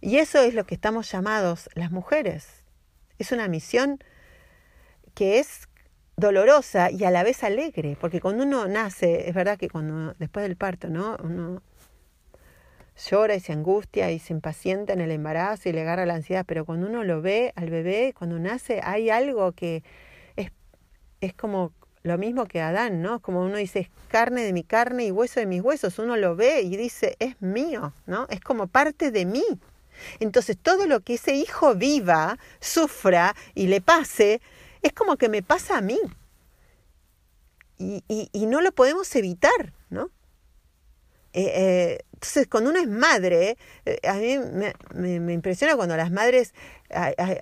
[0.00, 2.64] Y eso es lo que estamos llamados las mujeres.
[3.18, 3.98] Es una misión
[5.14, 5.68] que es
[6.16, 10.44] dolorosa y a la vez alegre, porque cuando uno nace, es verdad que cuando después
[10.44, 11.16] del parto, ¿no?
[11.22, 11.62] Uno
[12.96, 16.44] llora y se angustia y se impacienta en el embarazo y le agarra la ansiedad,
[16.46, 19.82] pero cuando uno lo ve al bebé, cuando nace, hay algo que
[20.36, 20.50] es,
[21.20, 23.20] es como lo mismo que Adán, ¿no?
[23.20, 26.62] Como uno dice, carne de mi carne y hueso de mis huesos, uno lo ve
[26.62, 28.26] y dice, es mío, ¿no?
[28.30, 29.44] Es como parte de mí.
[30.20, 34.40] Entonces todo lo que ese hijo viva, sufra y le pase,
[34.82, 35.98] es como que me pasa a mí.
[37.78, 40.10] Y, y, no lo podemos evitar, ¿no?
[41.36, 44.72] Eh, eh, entonces, cuando uno es madre, eh, a mí me,
[45.20, 46.54] me, impresiona cuando las madres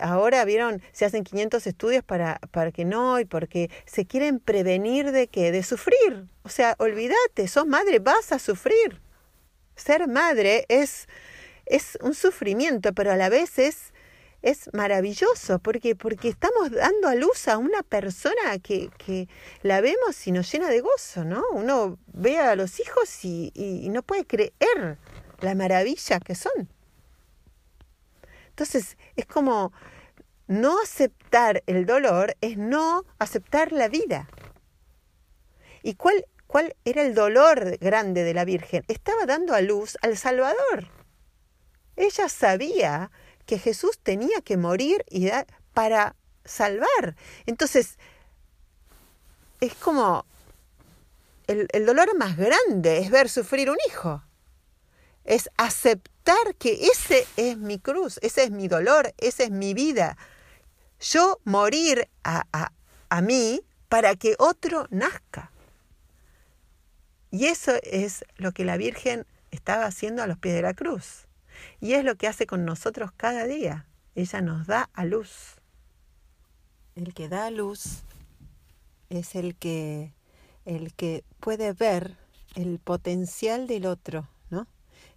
[0.01, 5.13] ahora vieron, se hacen 500 estudios para, para que no, y porque se quieren prevenir
[5.13, 6.27] de qué, de sufrir.
[6.43, 9.01] O sea, olvídate, sos madre, vas a sufrir.
[9.77, 11.07] Ser madre es,
[11.67, 13.93] es un sufrimiento, pero a la vez es
[14.45, 19.27] es maravilloso porque, porque estamos dando a luz a una persona que, que
[19.63, 21.43] la vemos y nos llena de gozo, ¿no?
[21.53, 24.99] Uno ve a los hijos y, y, no puede creer
[25.41, 26.69] la maravilla que son.
[28.51, 29.73] Entonces, es como
[30.47, 34.29] no aceptar el dolor es no aceptar la vida.
[35.83, 38.85] ¿Y cuál, cuál era el dolor grande de la Virgen?
[38.89, 40.91] Estaba dando a luz al Salvador.
[41.97, 43.11] Ella sabía
[43.47, 45.31] que Jesús tenía que morir y
[45.73, 47.17] para salvar.
[47.47, 47.99] Entonces,
[49.61, 50.25] es como
[51.47, 54.23] el, el, dolor más grande es ver sufrir un hijo.
[55.25, 60.17] Es aceptar que ese es mi cruz, ese es mi dolor, esa es mi vida.
[61.01, 62.73] Yo morir a, a,
[63.09, 65.51] a mí para que otro nazca.
[67.31, 71.27] Y eso es lo que la Virgen estaba haciendo a los pies de la cruz.
[71.81, 73.87] Y es lo que hace con nosotros cada día.
[74.15, 75.57] Ella nos da a luz.
[76.95, 78.05] El que da a luz
[79.11, 80.15] es el que,
[80.65, 82.17] el que puede ver
[82.55, 84.67] el potencial del otro, ¿no?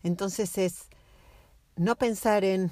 [0.03, 0.87] Entonces es
[1.75, 2.71] no pensar en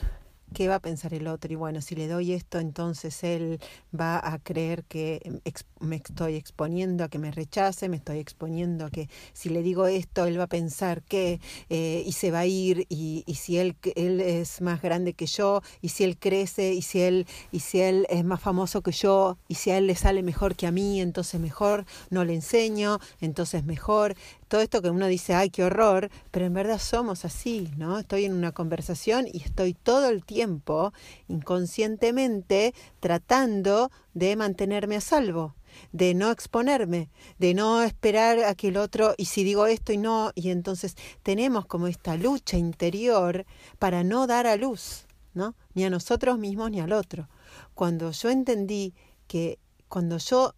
[0.55, 1.51] ¿qué va a pensar el otro?
[1.51, 3.59] Y bueno, si le doy esto, entonces él
[3.93, 5.41] va a creer que
[5.81, 9.85] me estoy exponiendo a que me rechace, me estoy exponiendo a que si le digo
[9.85, 13.57] esto, él va a pensar que, eh, y se va a ir, y, y, si
[13.57, 17.59] él, él es más grande que yo, y si él crece, y si él, y
[17.59, 20.67] si él es más famoso que yo, y si a él le sale mejor que
[20.67, 24.15] a mí, entonces mejor no le enseño, entonces mejor
[24.55, 27.99] todo esto que uno dice, ay, qué horror, pero en verdad somos así, ¿no?
[27.99, 30.93] Estoy en una conversación y estoy todo el tiempo
[31.27, 35.55] inconscientemente tratando de mantenerme a salvo,
[35.91, 39.97] de no exponerme, de no esperar a que el otro, y si digo esto y
[39.97, 43.45] no, y entonces tenemos como esta lucha interior
[43.77, 45.53] para no dar a luz, ¿no?
[45.73, 47.27] Ni a nosotros mismos ni al otro.
[47.73, 48.93] Cuando yo entendí
[49.27, 50.55] que cuando yo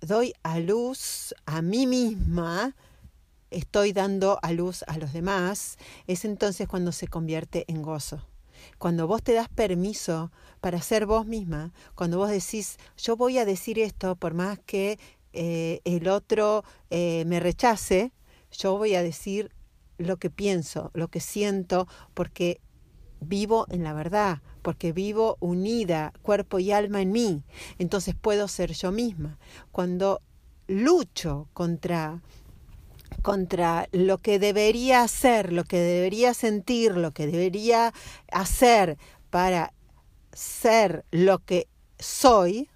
[0.00, 2.74] doy a luz a mí misma,
[3.54, 8.26] estoy dando a luz a los demás, es entonces cuando se convierte en gozo.
[8.78, 13.44] Cuando vos te das permiso para ser vos misma, cuando vos decís, yo voy a
[13.44, 14.98] decir esto por más que
[15.32, 18.12] eh, el otro eh, me rechace,
[18.50, 19.50] yo voy a decir
[19.98, 22.60] lo que pienso, lo que siento, porque
[23.20, 27.42] vivo en la verdad, porque vivo unida, cuerpo y alma en mí.
[27.78, 29.38] Entonces puedo ser yo misma.
[29.72, 30.20] Cuando
[30.66, 32.22] lucho contra
[33.24, 37.94] contra lo que debería hacer, lo que debería sentir, lo que debería
[38.30, 38.98] hacer
[39.30, 39.72] para
[40.34, 41.66] ser lo que
[41.98, 42.68] soy,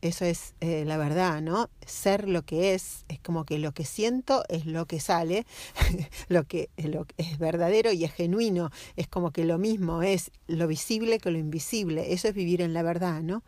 [0.00, 1.70] eso es eh, la verdad, ¿no?
[1.84, 5.44] Ser lo que es, es como que lo que siento es lo que sale,
[6.28, 10.30] lo, que, lo que es verdadero y es genuino, es como que lo mismo es
[10.46, 13.42] lo visible que lo invisible, eso es vivir en la verdad, ¿no?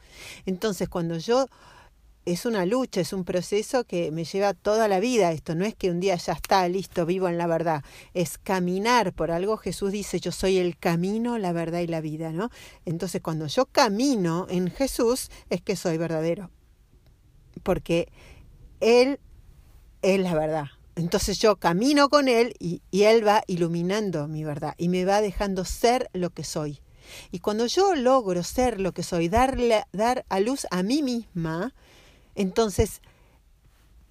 [0.44, 1.46] Entonces, cuando yo
[2.24, 5.74] es una lucha, es un proceso que me lleva toda la vida esto, no es
[5.74, 7.82] que un día ya está, listo, vivo en la verdad,
[8.14, 12.32] es caminar por algo, Jesús dice, yo soy el camino, la verdad y la vida,
[12.32, 12.50] ¿no?
[12.84, 16.50] Entonces cuando yo camino en Jesús es que soy verdadero,
[17.62, 18.08] porque
[18.80, 19.18] Él
[20.02, 20.66] es la verdad.
[20.96, 25.22] Entonces yo camino con Él y, y Él va iluminando mi verdad y me va
[25.22, 26.80] dejando ser lo que soy.
[27.30, 31.74] Y cuando yo logro ser lo que soy, darle, dar a luz a mí misma,
[32.34, 33.02] entonces,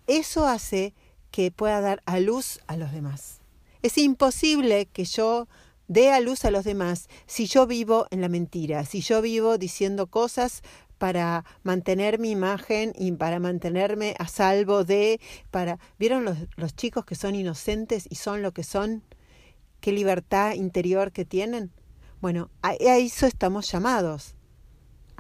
[0.08, 0.94] eso hace
[1.32, 3.42] que pueda dar a luz a los demás.
[3.82, 5.48] Es imposible que yo
[5.88, 9.58] dé a luz a los demás si yo vivo en la mentira, si yo vivo
[9.58, 10.62] diciendo cosas
[10.98, 15.80] para mantener mi imagen y para mantenerme a salvo de, para...
[15.98, 19.04] ¿Vieron los, los chicos que son inocentes y son lo que son?
[19.80, 21.72] ¿Qué libertad interior que tienen?
[22.20, 24.36] Bueno, a, a eso estamos llamados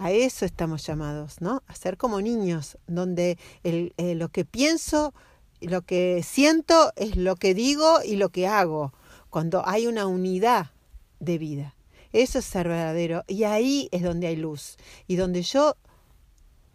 [0.01, 1.61] A eso estamos llamados, ¿no?
[1.67, 5.13] A ser como niños, donde el, eh, lo que pienso,
[5.59, 8.93] lo que siento es lo que digo y lo que hago,
[9.29, 10.71] cuando hay una unidad
[11.19, 11.75] de vida.
[12.13, 14.77] Eso es ser verdadero y ahí es donde hay luz.
[15.05, 15.75] Y donde yo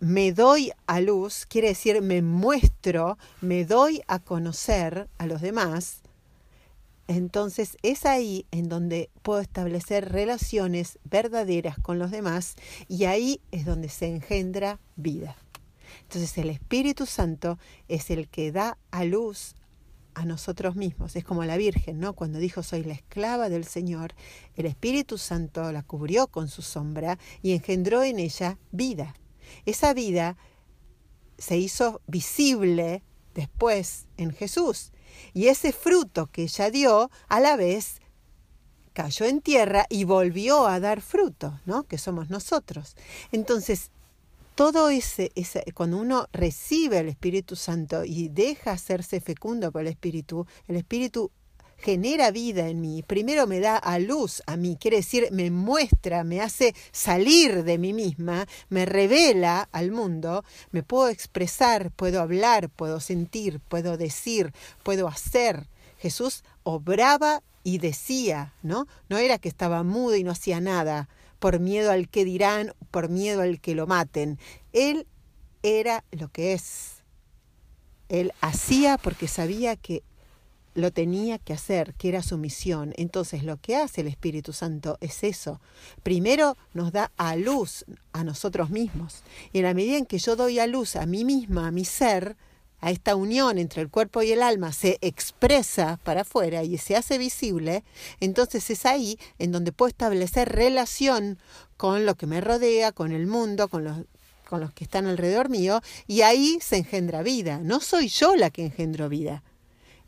[0.01, 6.03] me doy a luz, quiere decir me muestro, me doy a conocer a los demás,
[7.07, 12.55] entonces es ahí en donde puedo establecer relaciones verdaderas con los demás
[12.89, 15.37] y ahí es donde se engendra vida.
[16.03, 19.55] Entonces el Espíritu Santo es el que da a luz
[20.15, 21.17] a nosotros mismos.
[21.17, 22.15] Es como la Virgen, ¿no?
[22.15, 24.15] Cuando dijo soy la esclava del Señor,
[24.57, 29.15] el Espíritu Santo la cubrió con su sombra y engendró en ella vida.
[29.67, 30.37] Esa vida
[31.37, 33.03] se hizo visible
[33.35, 34.93] después en Jesús
[35.33, 38.01] y ese fruto que ella dio, a la vez,
[38.93, 41.83] cayó en tierra y volvió a dar fruto, ¿no?
[41.85, 42.97] Que somos nosotros.
[43.33, 43.91] Entonces,
[44.55, 49.89] todo ese, ese, cuando uno recibe el Espíritu Santo y deja hacerse fecundo por el
[49.89, 51.33] Espíritu, el Espíritu
[51.79, 56.25] genera vida en mí, primero me da a luz a mí, quiere decir, me muestra,
[56.25, 62.71] me hace salir de mí misma, me revela al mundo, me puedo expresar, puedo hablar,
[62.71, 65.69] puedo sentir, puedo decir, puedo hacer.
[65.99, 68.87] Jesús obraba y decía, ¿no?
[69.09, 71.09] No era que estaba mudo y no hacía nada
[71.39, 74.39] por miedo al que dirán, por miedo al que lo maten.
[74.73, 75.07] Él
[75.63, 77.03] era lo que es.
[78.09, 80.03] Él hacía porque sabía que
[80.75, 82.93] lo tenía que hacer, que era su misión.
[82.97, 85.61] Entonces lo que hace el Espíritu Santo es eso.
[86.03, 89.23] Primero nos da a luz a nosotros mismos.
[89.53, 91.85] Y en la medida en que yo doy a luz a mí misma, a mi
[91.85, 92.37] ser,
[92.81, 96.97] a esta unión entre el cuerpo y el alma se expresa para afuera y se
[96.97, 97.83] hace visible,
[98.21, 101.39] entonces es ahí en donde puedo establecer relación
[101.79, 103.97] con lo que me rodea, con el mundo, con los,
[104.47, 107.59] con los que están alrededor mío, y ahí se engendra vida.
[107.63, 109.43] No soy yo la que engendro vida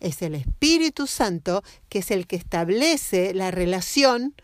[0.01, 4.35] es el Espíritu Santo que es el que establece la relación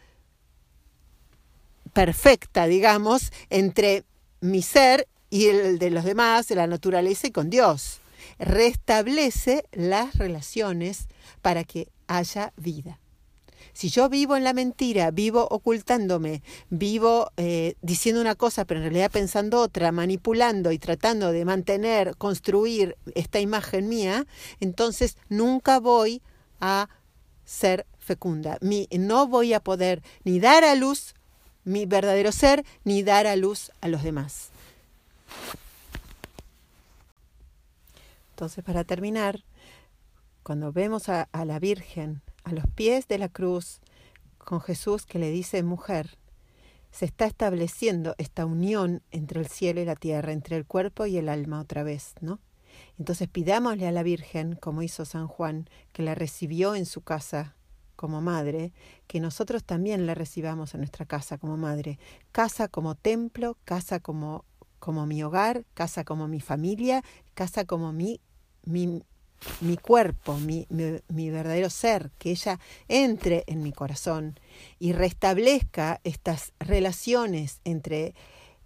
[1.92, 4.04] perfecta, digamos, entre
[4.40, 8.00] mi ser y el de los demás, de la naturaleza y con Dios.
[8.38, 11.08] Restablece las relaciones
[11.42, 12.98] para que haya vida.
[13.72, 18.84] Si yo vivo en la mentira, vivo ocultándome, vivo eh, diciendo una cosa pero en
[18.84, 24.26] realidad pensando otra, manipulando y tratando de mantener, construir esta imagen mía,
[24.60, 26.20] entonces nunca voy
[26.60, 26.88] a
[27.44, 28.58] ser fecunda.
[28.60, 31.14] no voy a poder ni dar a luz
[31.64, 34.50] mi verdadero ser, ni dar a luz a los demás.
[38.30, 39.44] Entonces, para terminar,
[40.42, 43.80] cuando vemos a la Virgen a los pies de la cruz,
[44.38, 46.18] con Jesús que le dice mujer,
[46.90, 51.16] se está estableciendo esta unión entre el cielo y la tierra, entre el cuerpo y
[51.16, 52.38] el alma otra vez, ¿no?
[52.98, 57.56] Entonces pidámosle a la Virgen, como hizo San Juan, que la recibió en su casa
[57.96, 58.72] como madre,
[59.06, 61.98] que nosotros también la recibamos en nuestra casa como madre,
[62.32, 64.44] casa como templo, casa como,
[64.78, 67.02] como mi hogar, casa como mi familia,
[67.34, 68.20] casa como mi,
[68.64, 69.04] mi,
[69.60, 74.38] mi cuerpo, mi, mi, verdadero ser, que ella entre en mi corazón
[74.78, 78.14] y restablezca estas relaciones entre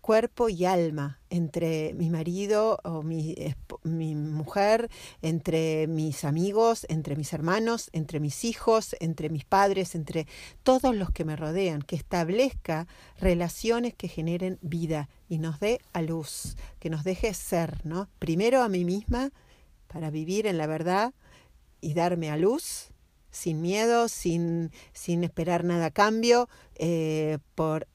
[0.07, 3.35] cuerpo y alma, entre mi marido o mi,
[3.83, 4.89] mi mujer,
[5.21, 10.29] entre mis amigos, entre mis hermanos, entre mis hijos, entre mis padres, entre
[10.63, 12.87] todos los que me rodean, que establezca
[13.19, 18.09] relaciones que generen vida y nos dé a luz, que nos deje ser, ¿no?
[18.21, 19.33] Primero a mí misma,
[19.89, 21.15] para vivir en la verdad
[21.81, 22.89] y darme a luz
[23.31, 27.87] sin miedo, sin, sin esperar nada a cambio, eh, por,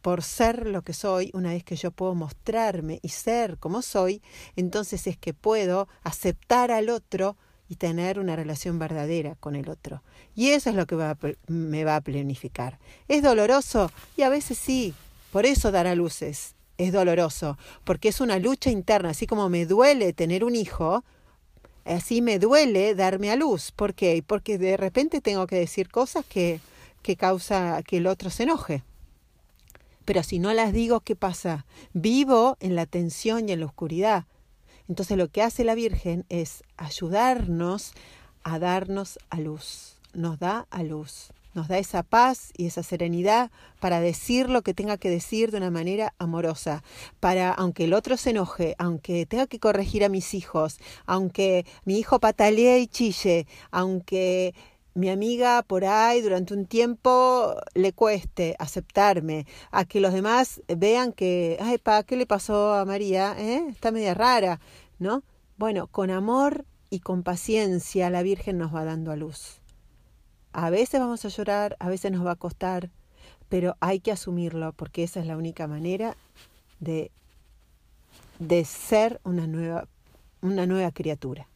[0.00, 4.22] por ser lo que soy, una vez que yo puedo mostrarme y ser como soy,
[4.56, 7.36] entonces es que puedo aceptar al otro
[7.68, 10.02] y tener una relación verdadera con el otro.
[10.34, 10.96] Y eso es lo que
[11.48, 12.78] me va a planificar.
[13.08, 13.90] ¿Es doloroso?
[14.16, 14.94] Y a veces sí.
[15.32, 19.66] Por eso dar a luces es doloroso, porque es una lucha interna, así como me
[19.66, 21.04] duele tener un hijo,
[21.84, 23.72] así me duele darme a luz.
[23.72, 24.22] ¿Por qué?
[24.26, 26.60] Porque de repente tengo que decir cosas que,
[27.02, 28.82] que causa que el otro se enoje.
[30.04, 31.64] Pero si no las digo, ¿qué pasa?
[31.92, 34.24] Vivo en la tensión y en la oscuridad.
[34.88, 37.92] Entonces lo que hace la Virgen es ayudarnos
[38.42, 39.96] a darnos a luz.
[40.12, 43.50] Nos da a luz nos da esa paz y esa serenidad
[43.80, 46.82] para decir lo que tenga que decir de una manera amorosa,
[47.20, 51.98] para, aunque el otro se enoje, aunque tenga que corregir a mis hijos, aunque mi
[51.98, 54.54] hijo patalee y chille, aunque
[54.94, 61.12] mi amiga por ahí durante un tiempo le cueste aceptarme, a que los demás vean
[61.12, 63.34] que, ay, pa, ¿qué le pasó a María?
[63.38, 63.64] ¿Eh?
[63.68, 64.60] Está media rara,
[64.98, 65.24] ¿no?
[65.56, 69.63] Bueno, con amor y con paciencia la Virgen nos va dando a luz.
[70.56, 72.88] A veces vamos a llorar, a veces nos va a costar,
[73.48, 76.16] pero hay que asumirlo porque esa es la única manera
[76.78, 77.10] de,
[78.38, 79.88] de ser una nueva,
[80.42, 81.48] una nueva criatura.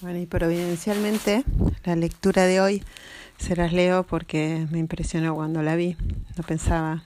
[0.00, 1.42] Bueno, y providencialmente
[1.84, 2.84] la lectura de hoy
[3.38, 5.96] se las leo porque me impresionó cuando la vi.
[6.36, 7.02] No pensaba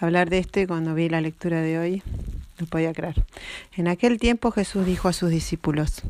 [0.00, 2.02] hablar de esto y cuando vi la lectura de hoy
[2.58, 3.24] no podía creer.
[3.72, 6.02] En aquel tiempo Jesús dijo a sus discípulos,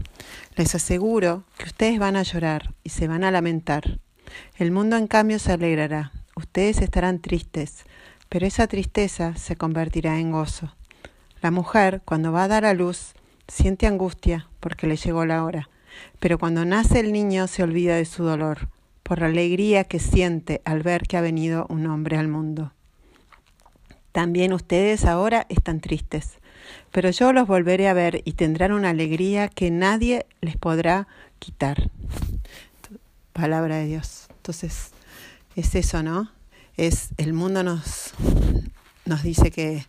[0.57, 3.99] les aseguro que ustedes van a llorar y se van a lamentar.
[4.57, 6.13] El mundo en cambio se alegrará.
[6.35, 7.85] Ustedes estarán tristes,
[8.29, 10.75] pero esa tristeza se convertirá en gozo.
[11.41, 13.15] La mujer, cuando va a dar a luz,
[13.49, 15.69] siente angustia porque le llegó la hora
[16.19, 18.69] pero cuando nace el niño se olvida de su dolor,
[19.03, 22.73] por la alegría que siente al ver que ha venido un hombre al mundo.
[24.17, 26.39] También ustedes ahora están tristes,
[26.91, 31.07] pero yo los volveré a ver y tendrán una alegría que nadie les podrá
[31.39, 31.91] quitar.
[33.35, 34.29] Palabra de Dios.
[34.31, 34.93] Entonces,
[35.55, 36.33] es eso, ¿no?
[36.79, 38.15] Es el mundo nos,
[39.05, 39.85] nos dice que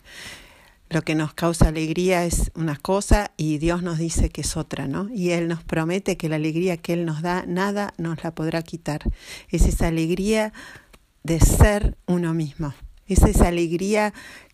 [0.90, 4.86] lo que nos causa alegría es una cosa y Dios nos dice que es otra,
[4.86, 5.08] ¿no?
[5.08, 8.60] Y Él nos promete que la alegría que Él nos da, nada nos la podrá
[8.60, 9.00] quitar.
[9.48, 10.52] Es esa alegría
[11.22, 12.74] de ser uno mismo.
[13.08, 14.12] Es esa alegría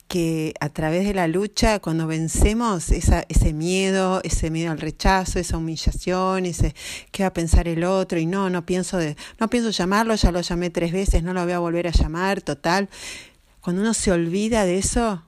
[0.08, 5.56] que a través de la lucha, cuando vencemos ese miedo, ese miedo al rechazo, esa
[5.56, 6.74] humillación, ese
[7.10, 10.30] qué va a pensar el otro, y no, no pienso de, no pienso llamarlo, ya
[10.30, 12.88] lo llamé tres veces, no lo voy a volver a llamar, total.
[13.60, 15.22] Cuando uno se olvida de eso,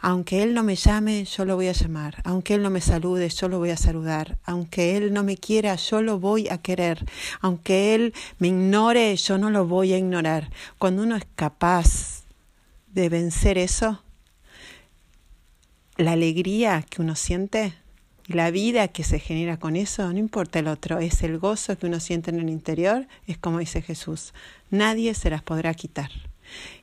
[0.00, 2.22] aunque Él no me llame, yo lo voy a llamar.
[2.24, 4.38] Aunque Él no me salude, yo lo voy a saludar.
[4.44, 7.04] Aunque Él no me quiera, yo lo voy a querer.
[7.40, 10.50] Aunque Él me ignore, yo no lo voy a ignorar.
[10.78, 12.17] Cuando uno es capaz
[13.00, 14.02] de vencer eso,
[15.96, 17.74] la alegría que uno siente,
[18.26, 21.86] la vida que se genera con eso, no importa el otro, es el gozo que
[21.86, 24.34] uno siente en el interior, es como dice Jesús,
[24.70, 26.10] nadie se las podrá quitar.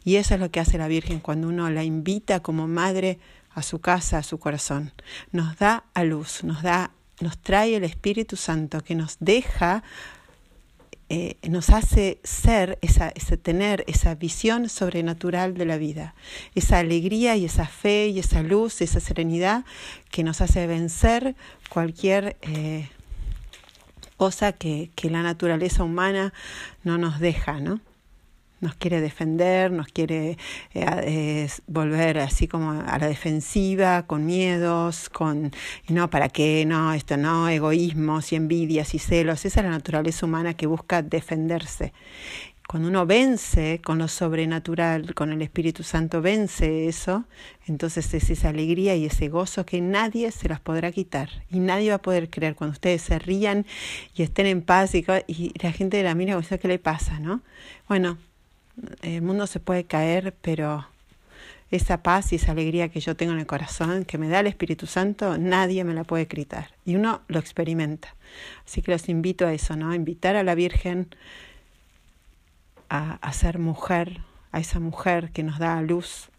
[0.03, 3.20] Y eso es lo que hace la Virgen cuando uno la invita como madre
[3.51, 4.91] a su casa, a su corazón.
[5.32, 9.84] Nos da a luz, nos da, nos trae el Espíritu Santo que nos deja,
[11.09, 16.15] eh, nos hace ser, esa, ese, tener esa visión sobrenatural de la vida,
[16.55, 19.65] esa alegría y esa fe y esa luz, esa serenidad
[20.09, 21.35] que nos hace vencer
[21.69, 22.89] cualquier eh,
[24.17, 26.33] cosa que, que la naturaleza humana
[26.83, 27.79] no nos deja, ¿no?
[28.66, 30.38] Nos quiere defender, nos quiere
[30.74, 35.51] eh, volver así como a la defensiva, con miedos, con,
[35.88, 36.66] no, ¿para qué?
[36.66, 39.45] No, esto no, egoísmos y envidias y celos.
[39.45, 41.93] Esa es la naturaleza humana que busca defenderse.
[42.68, 47.26] Cuando uno vence con lo sobrenatural, con el Espíritu Santo, vence eso,
[47.68, 51.89] entonces es esa alegría y ese gozo que nadie se las podrá quitar y nadie
[51.89, 53.68] va a poder creer cuando ustedes se rían
[54.16, 57.20] y estén en paz y, y la gente de la mira, ¿qué le pasa?
[57.20, 57.43] ¿no?
[57.88, 58.18] Bueno,
[59.01, 60.86] el mundo se puede caer, pero
[61.71, 64.47] esa paz y esa alegría que yo tengo en el corazón, que me da el
[64.47, 66.71] Espíritu Santo, nadie me la puede gritar.
[66.86, 68.15] Y uno lo experimenta.
[68.65, 69.93] Así que los invito a eso, ¿no?
[69.93, 71.07] Invitar a la Virgen
[72.89, 74.21] a, a ser mujer,
[74.51, 76.30] a esa mujer que nos da luz,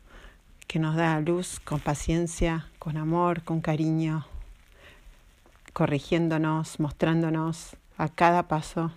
[0.66, 4.26] que nos da luz con paciencia, con amor, con cariño,
[5.72, 8.93] corrigiéndonos, mostrándonos a cada paso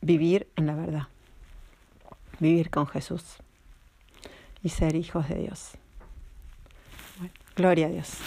[0.00, 1.08] vivir en la verdad
[2.40, 3.36] vivir con Jesús
[4.62, 5.72] y ser hijos de Dios.
[7.54, 8.18] gloria a Dios.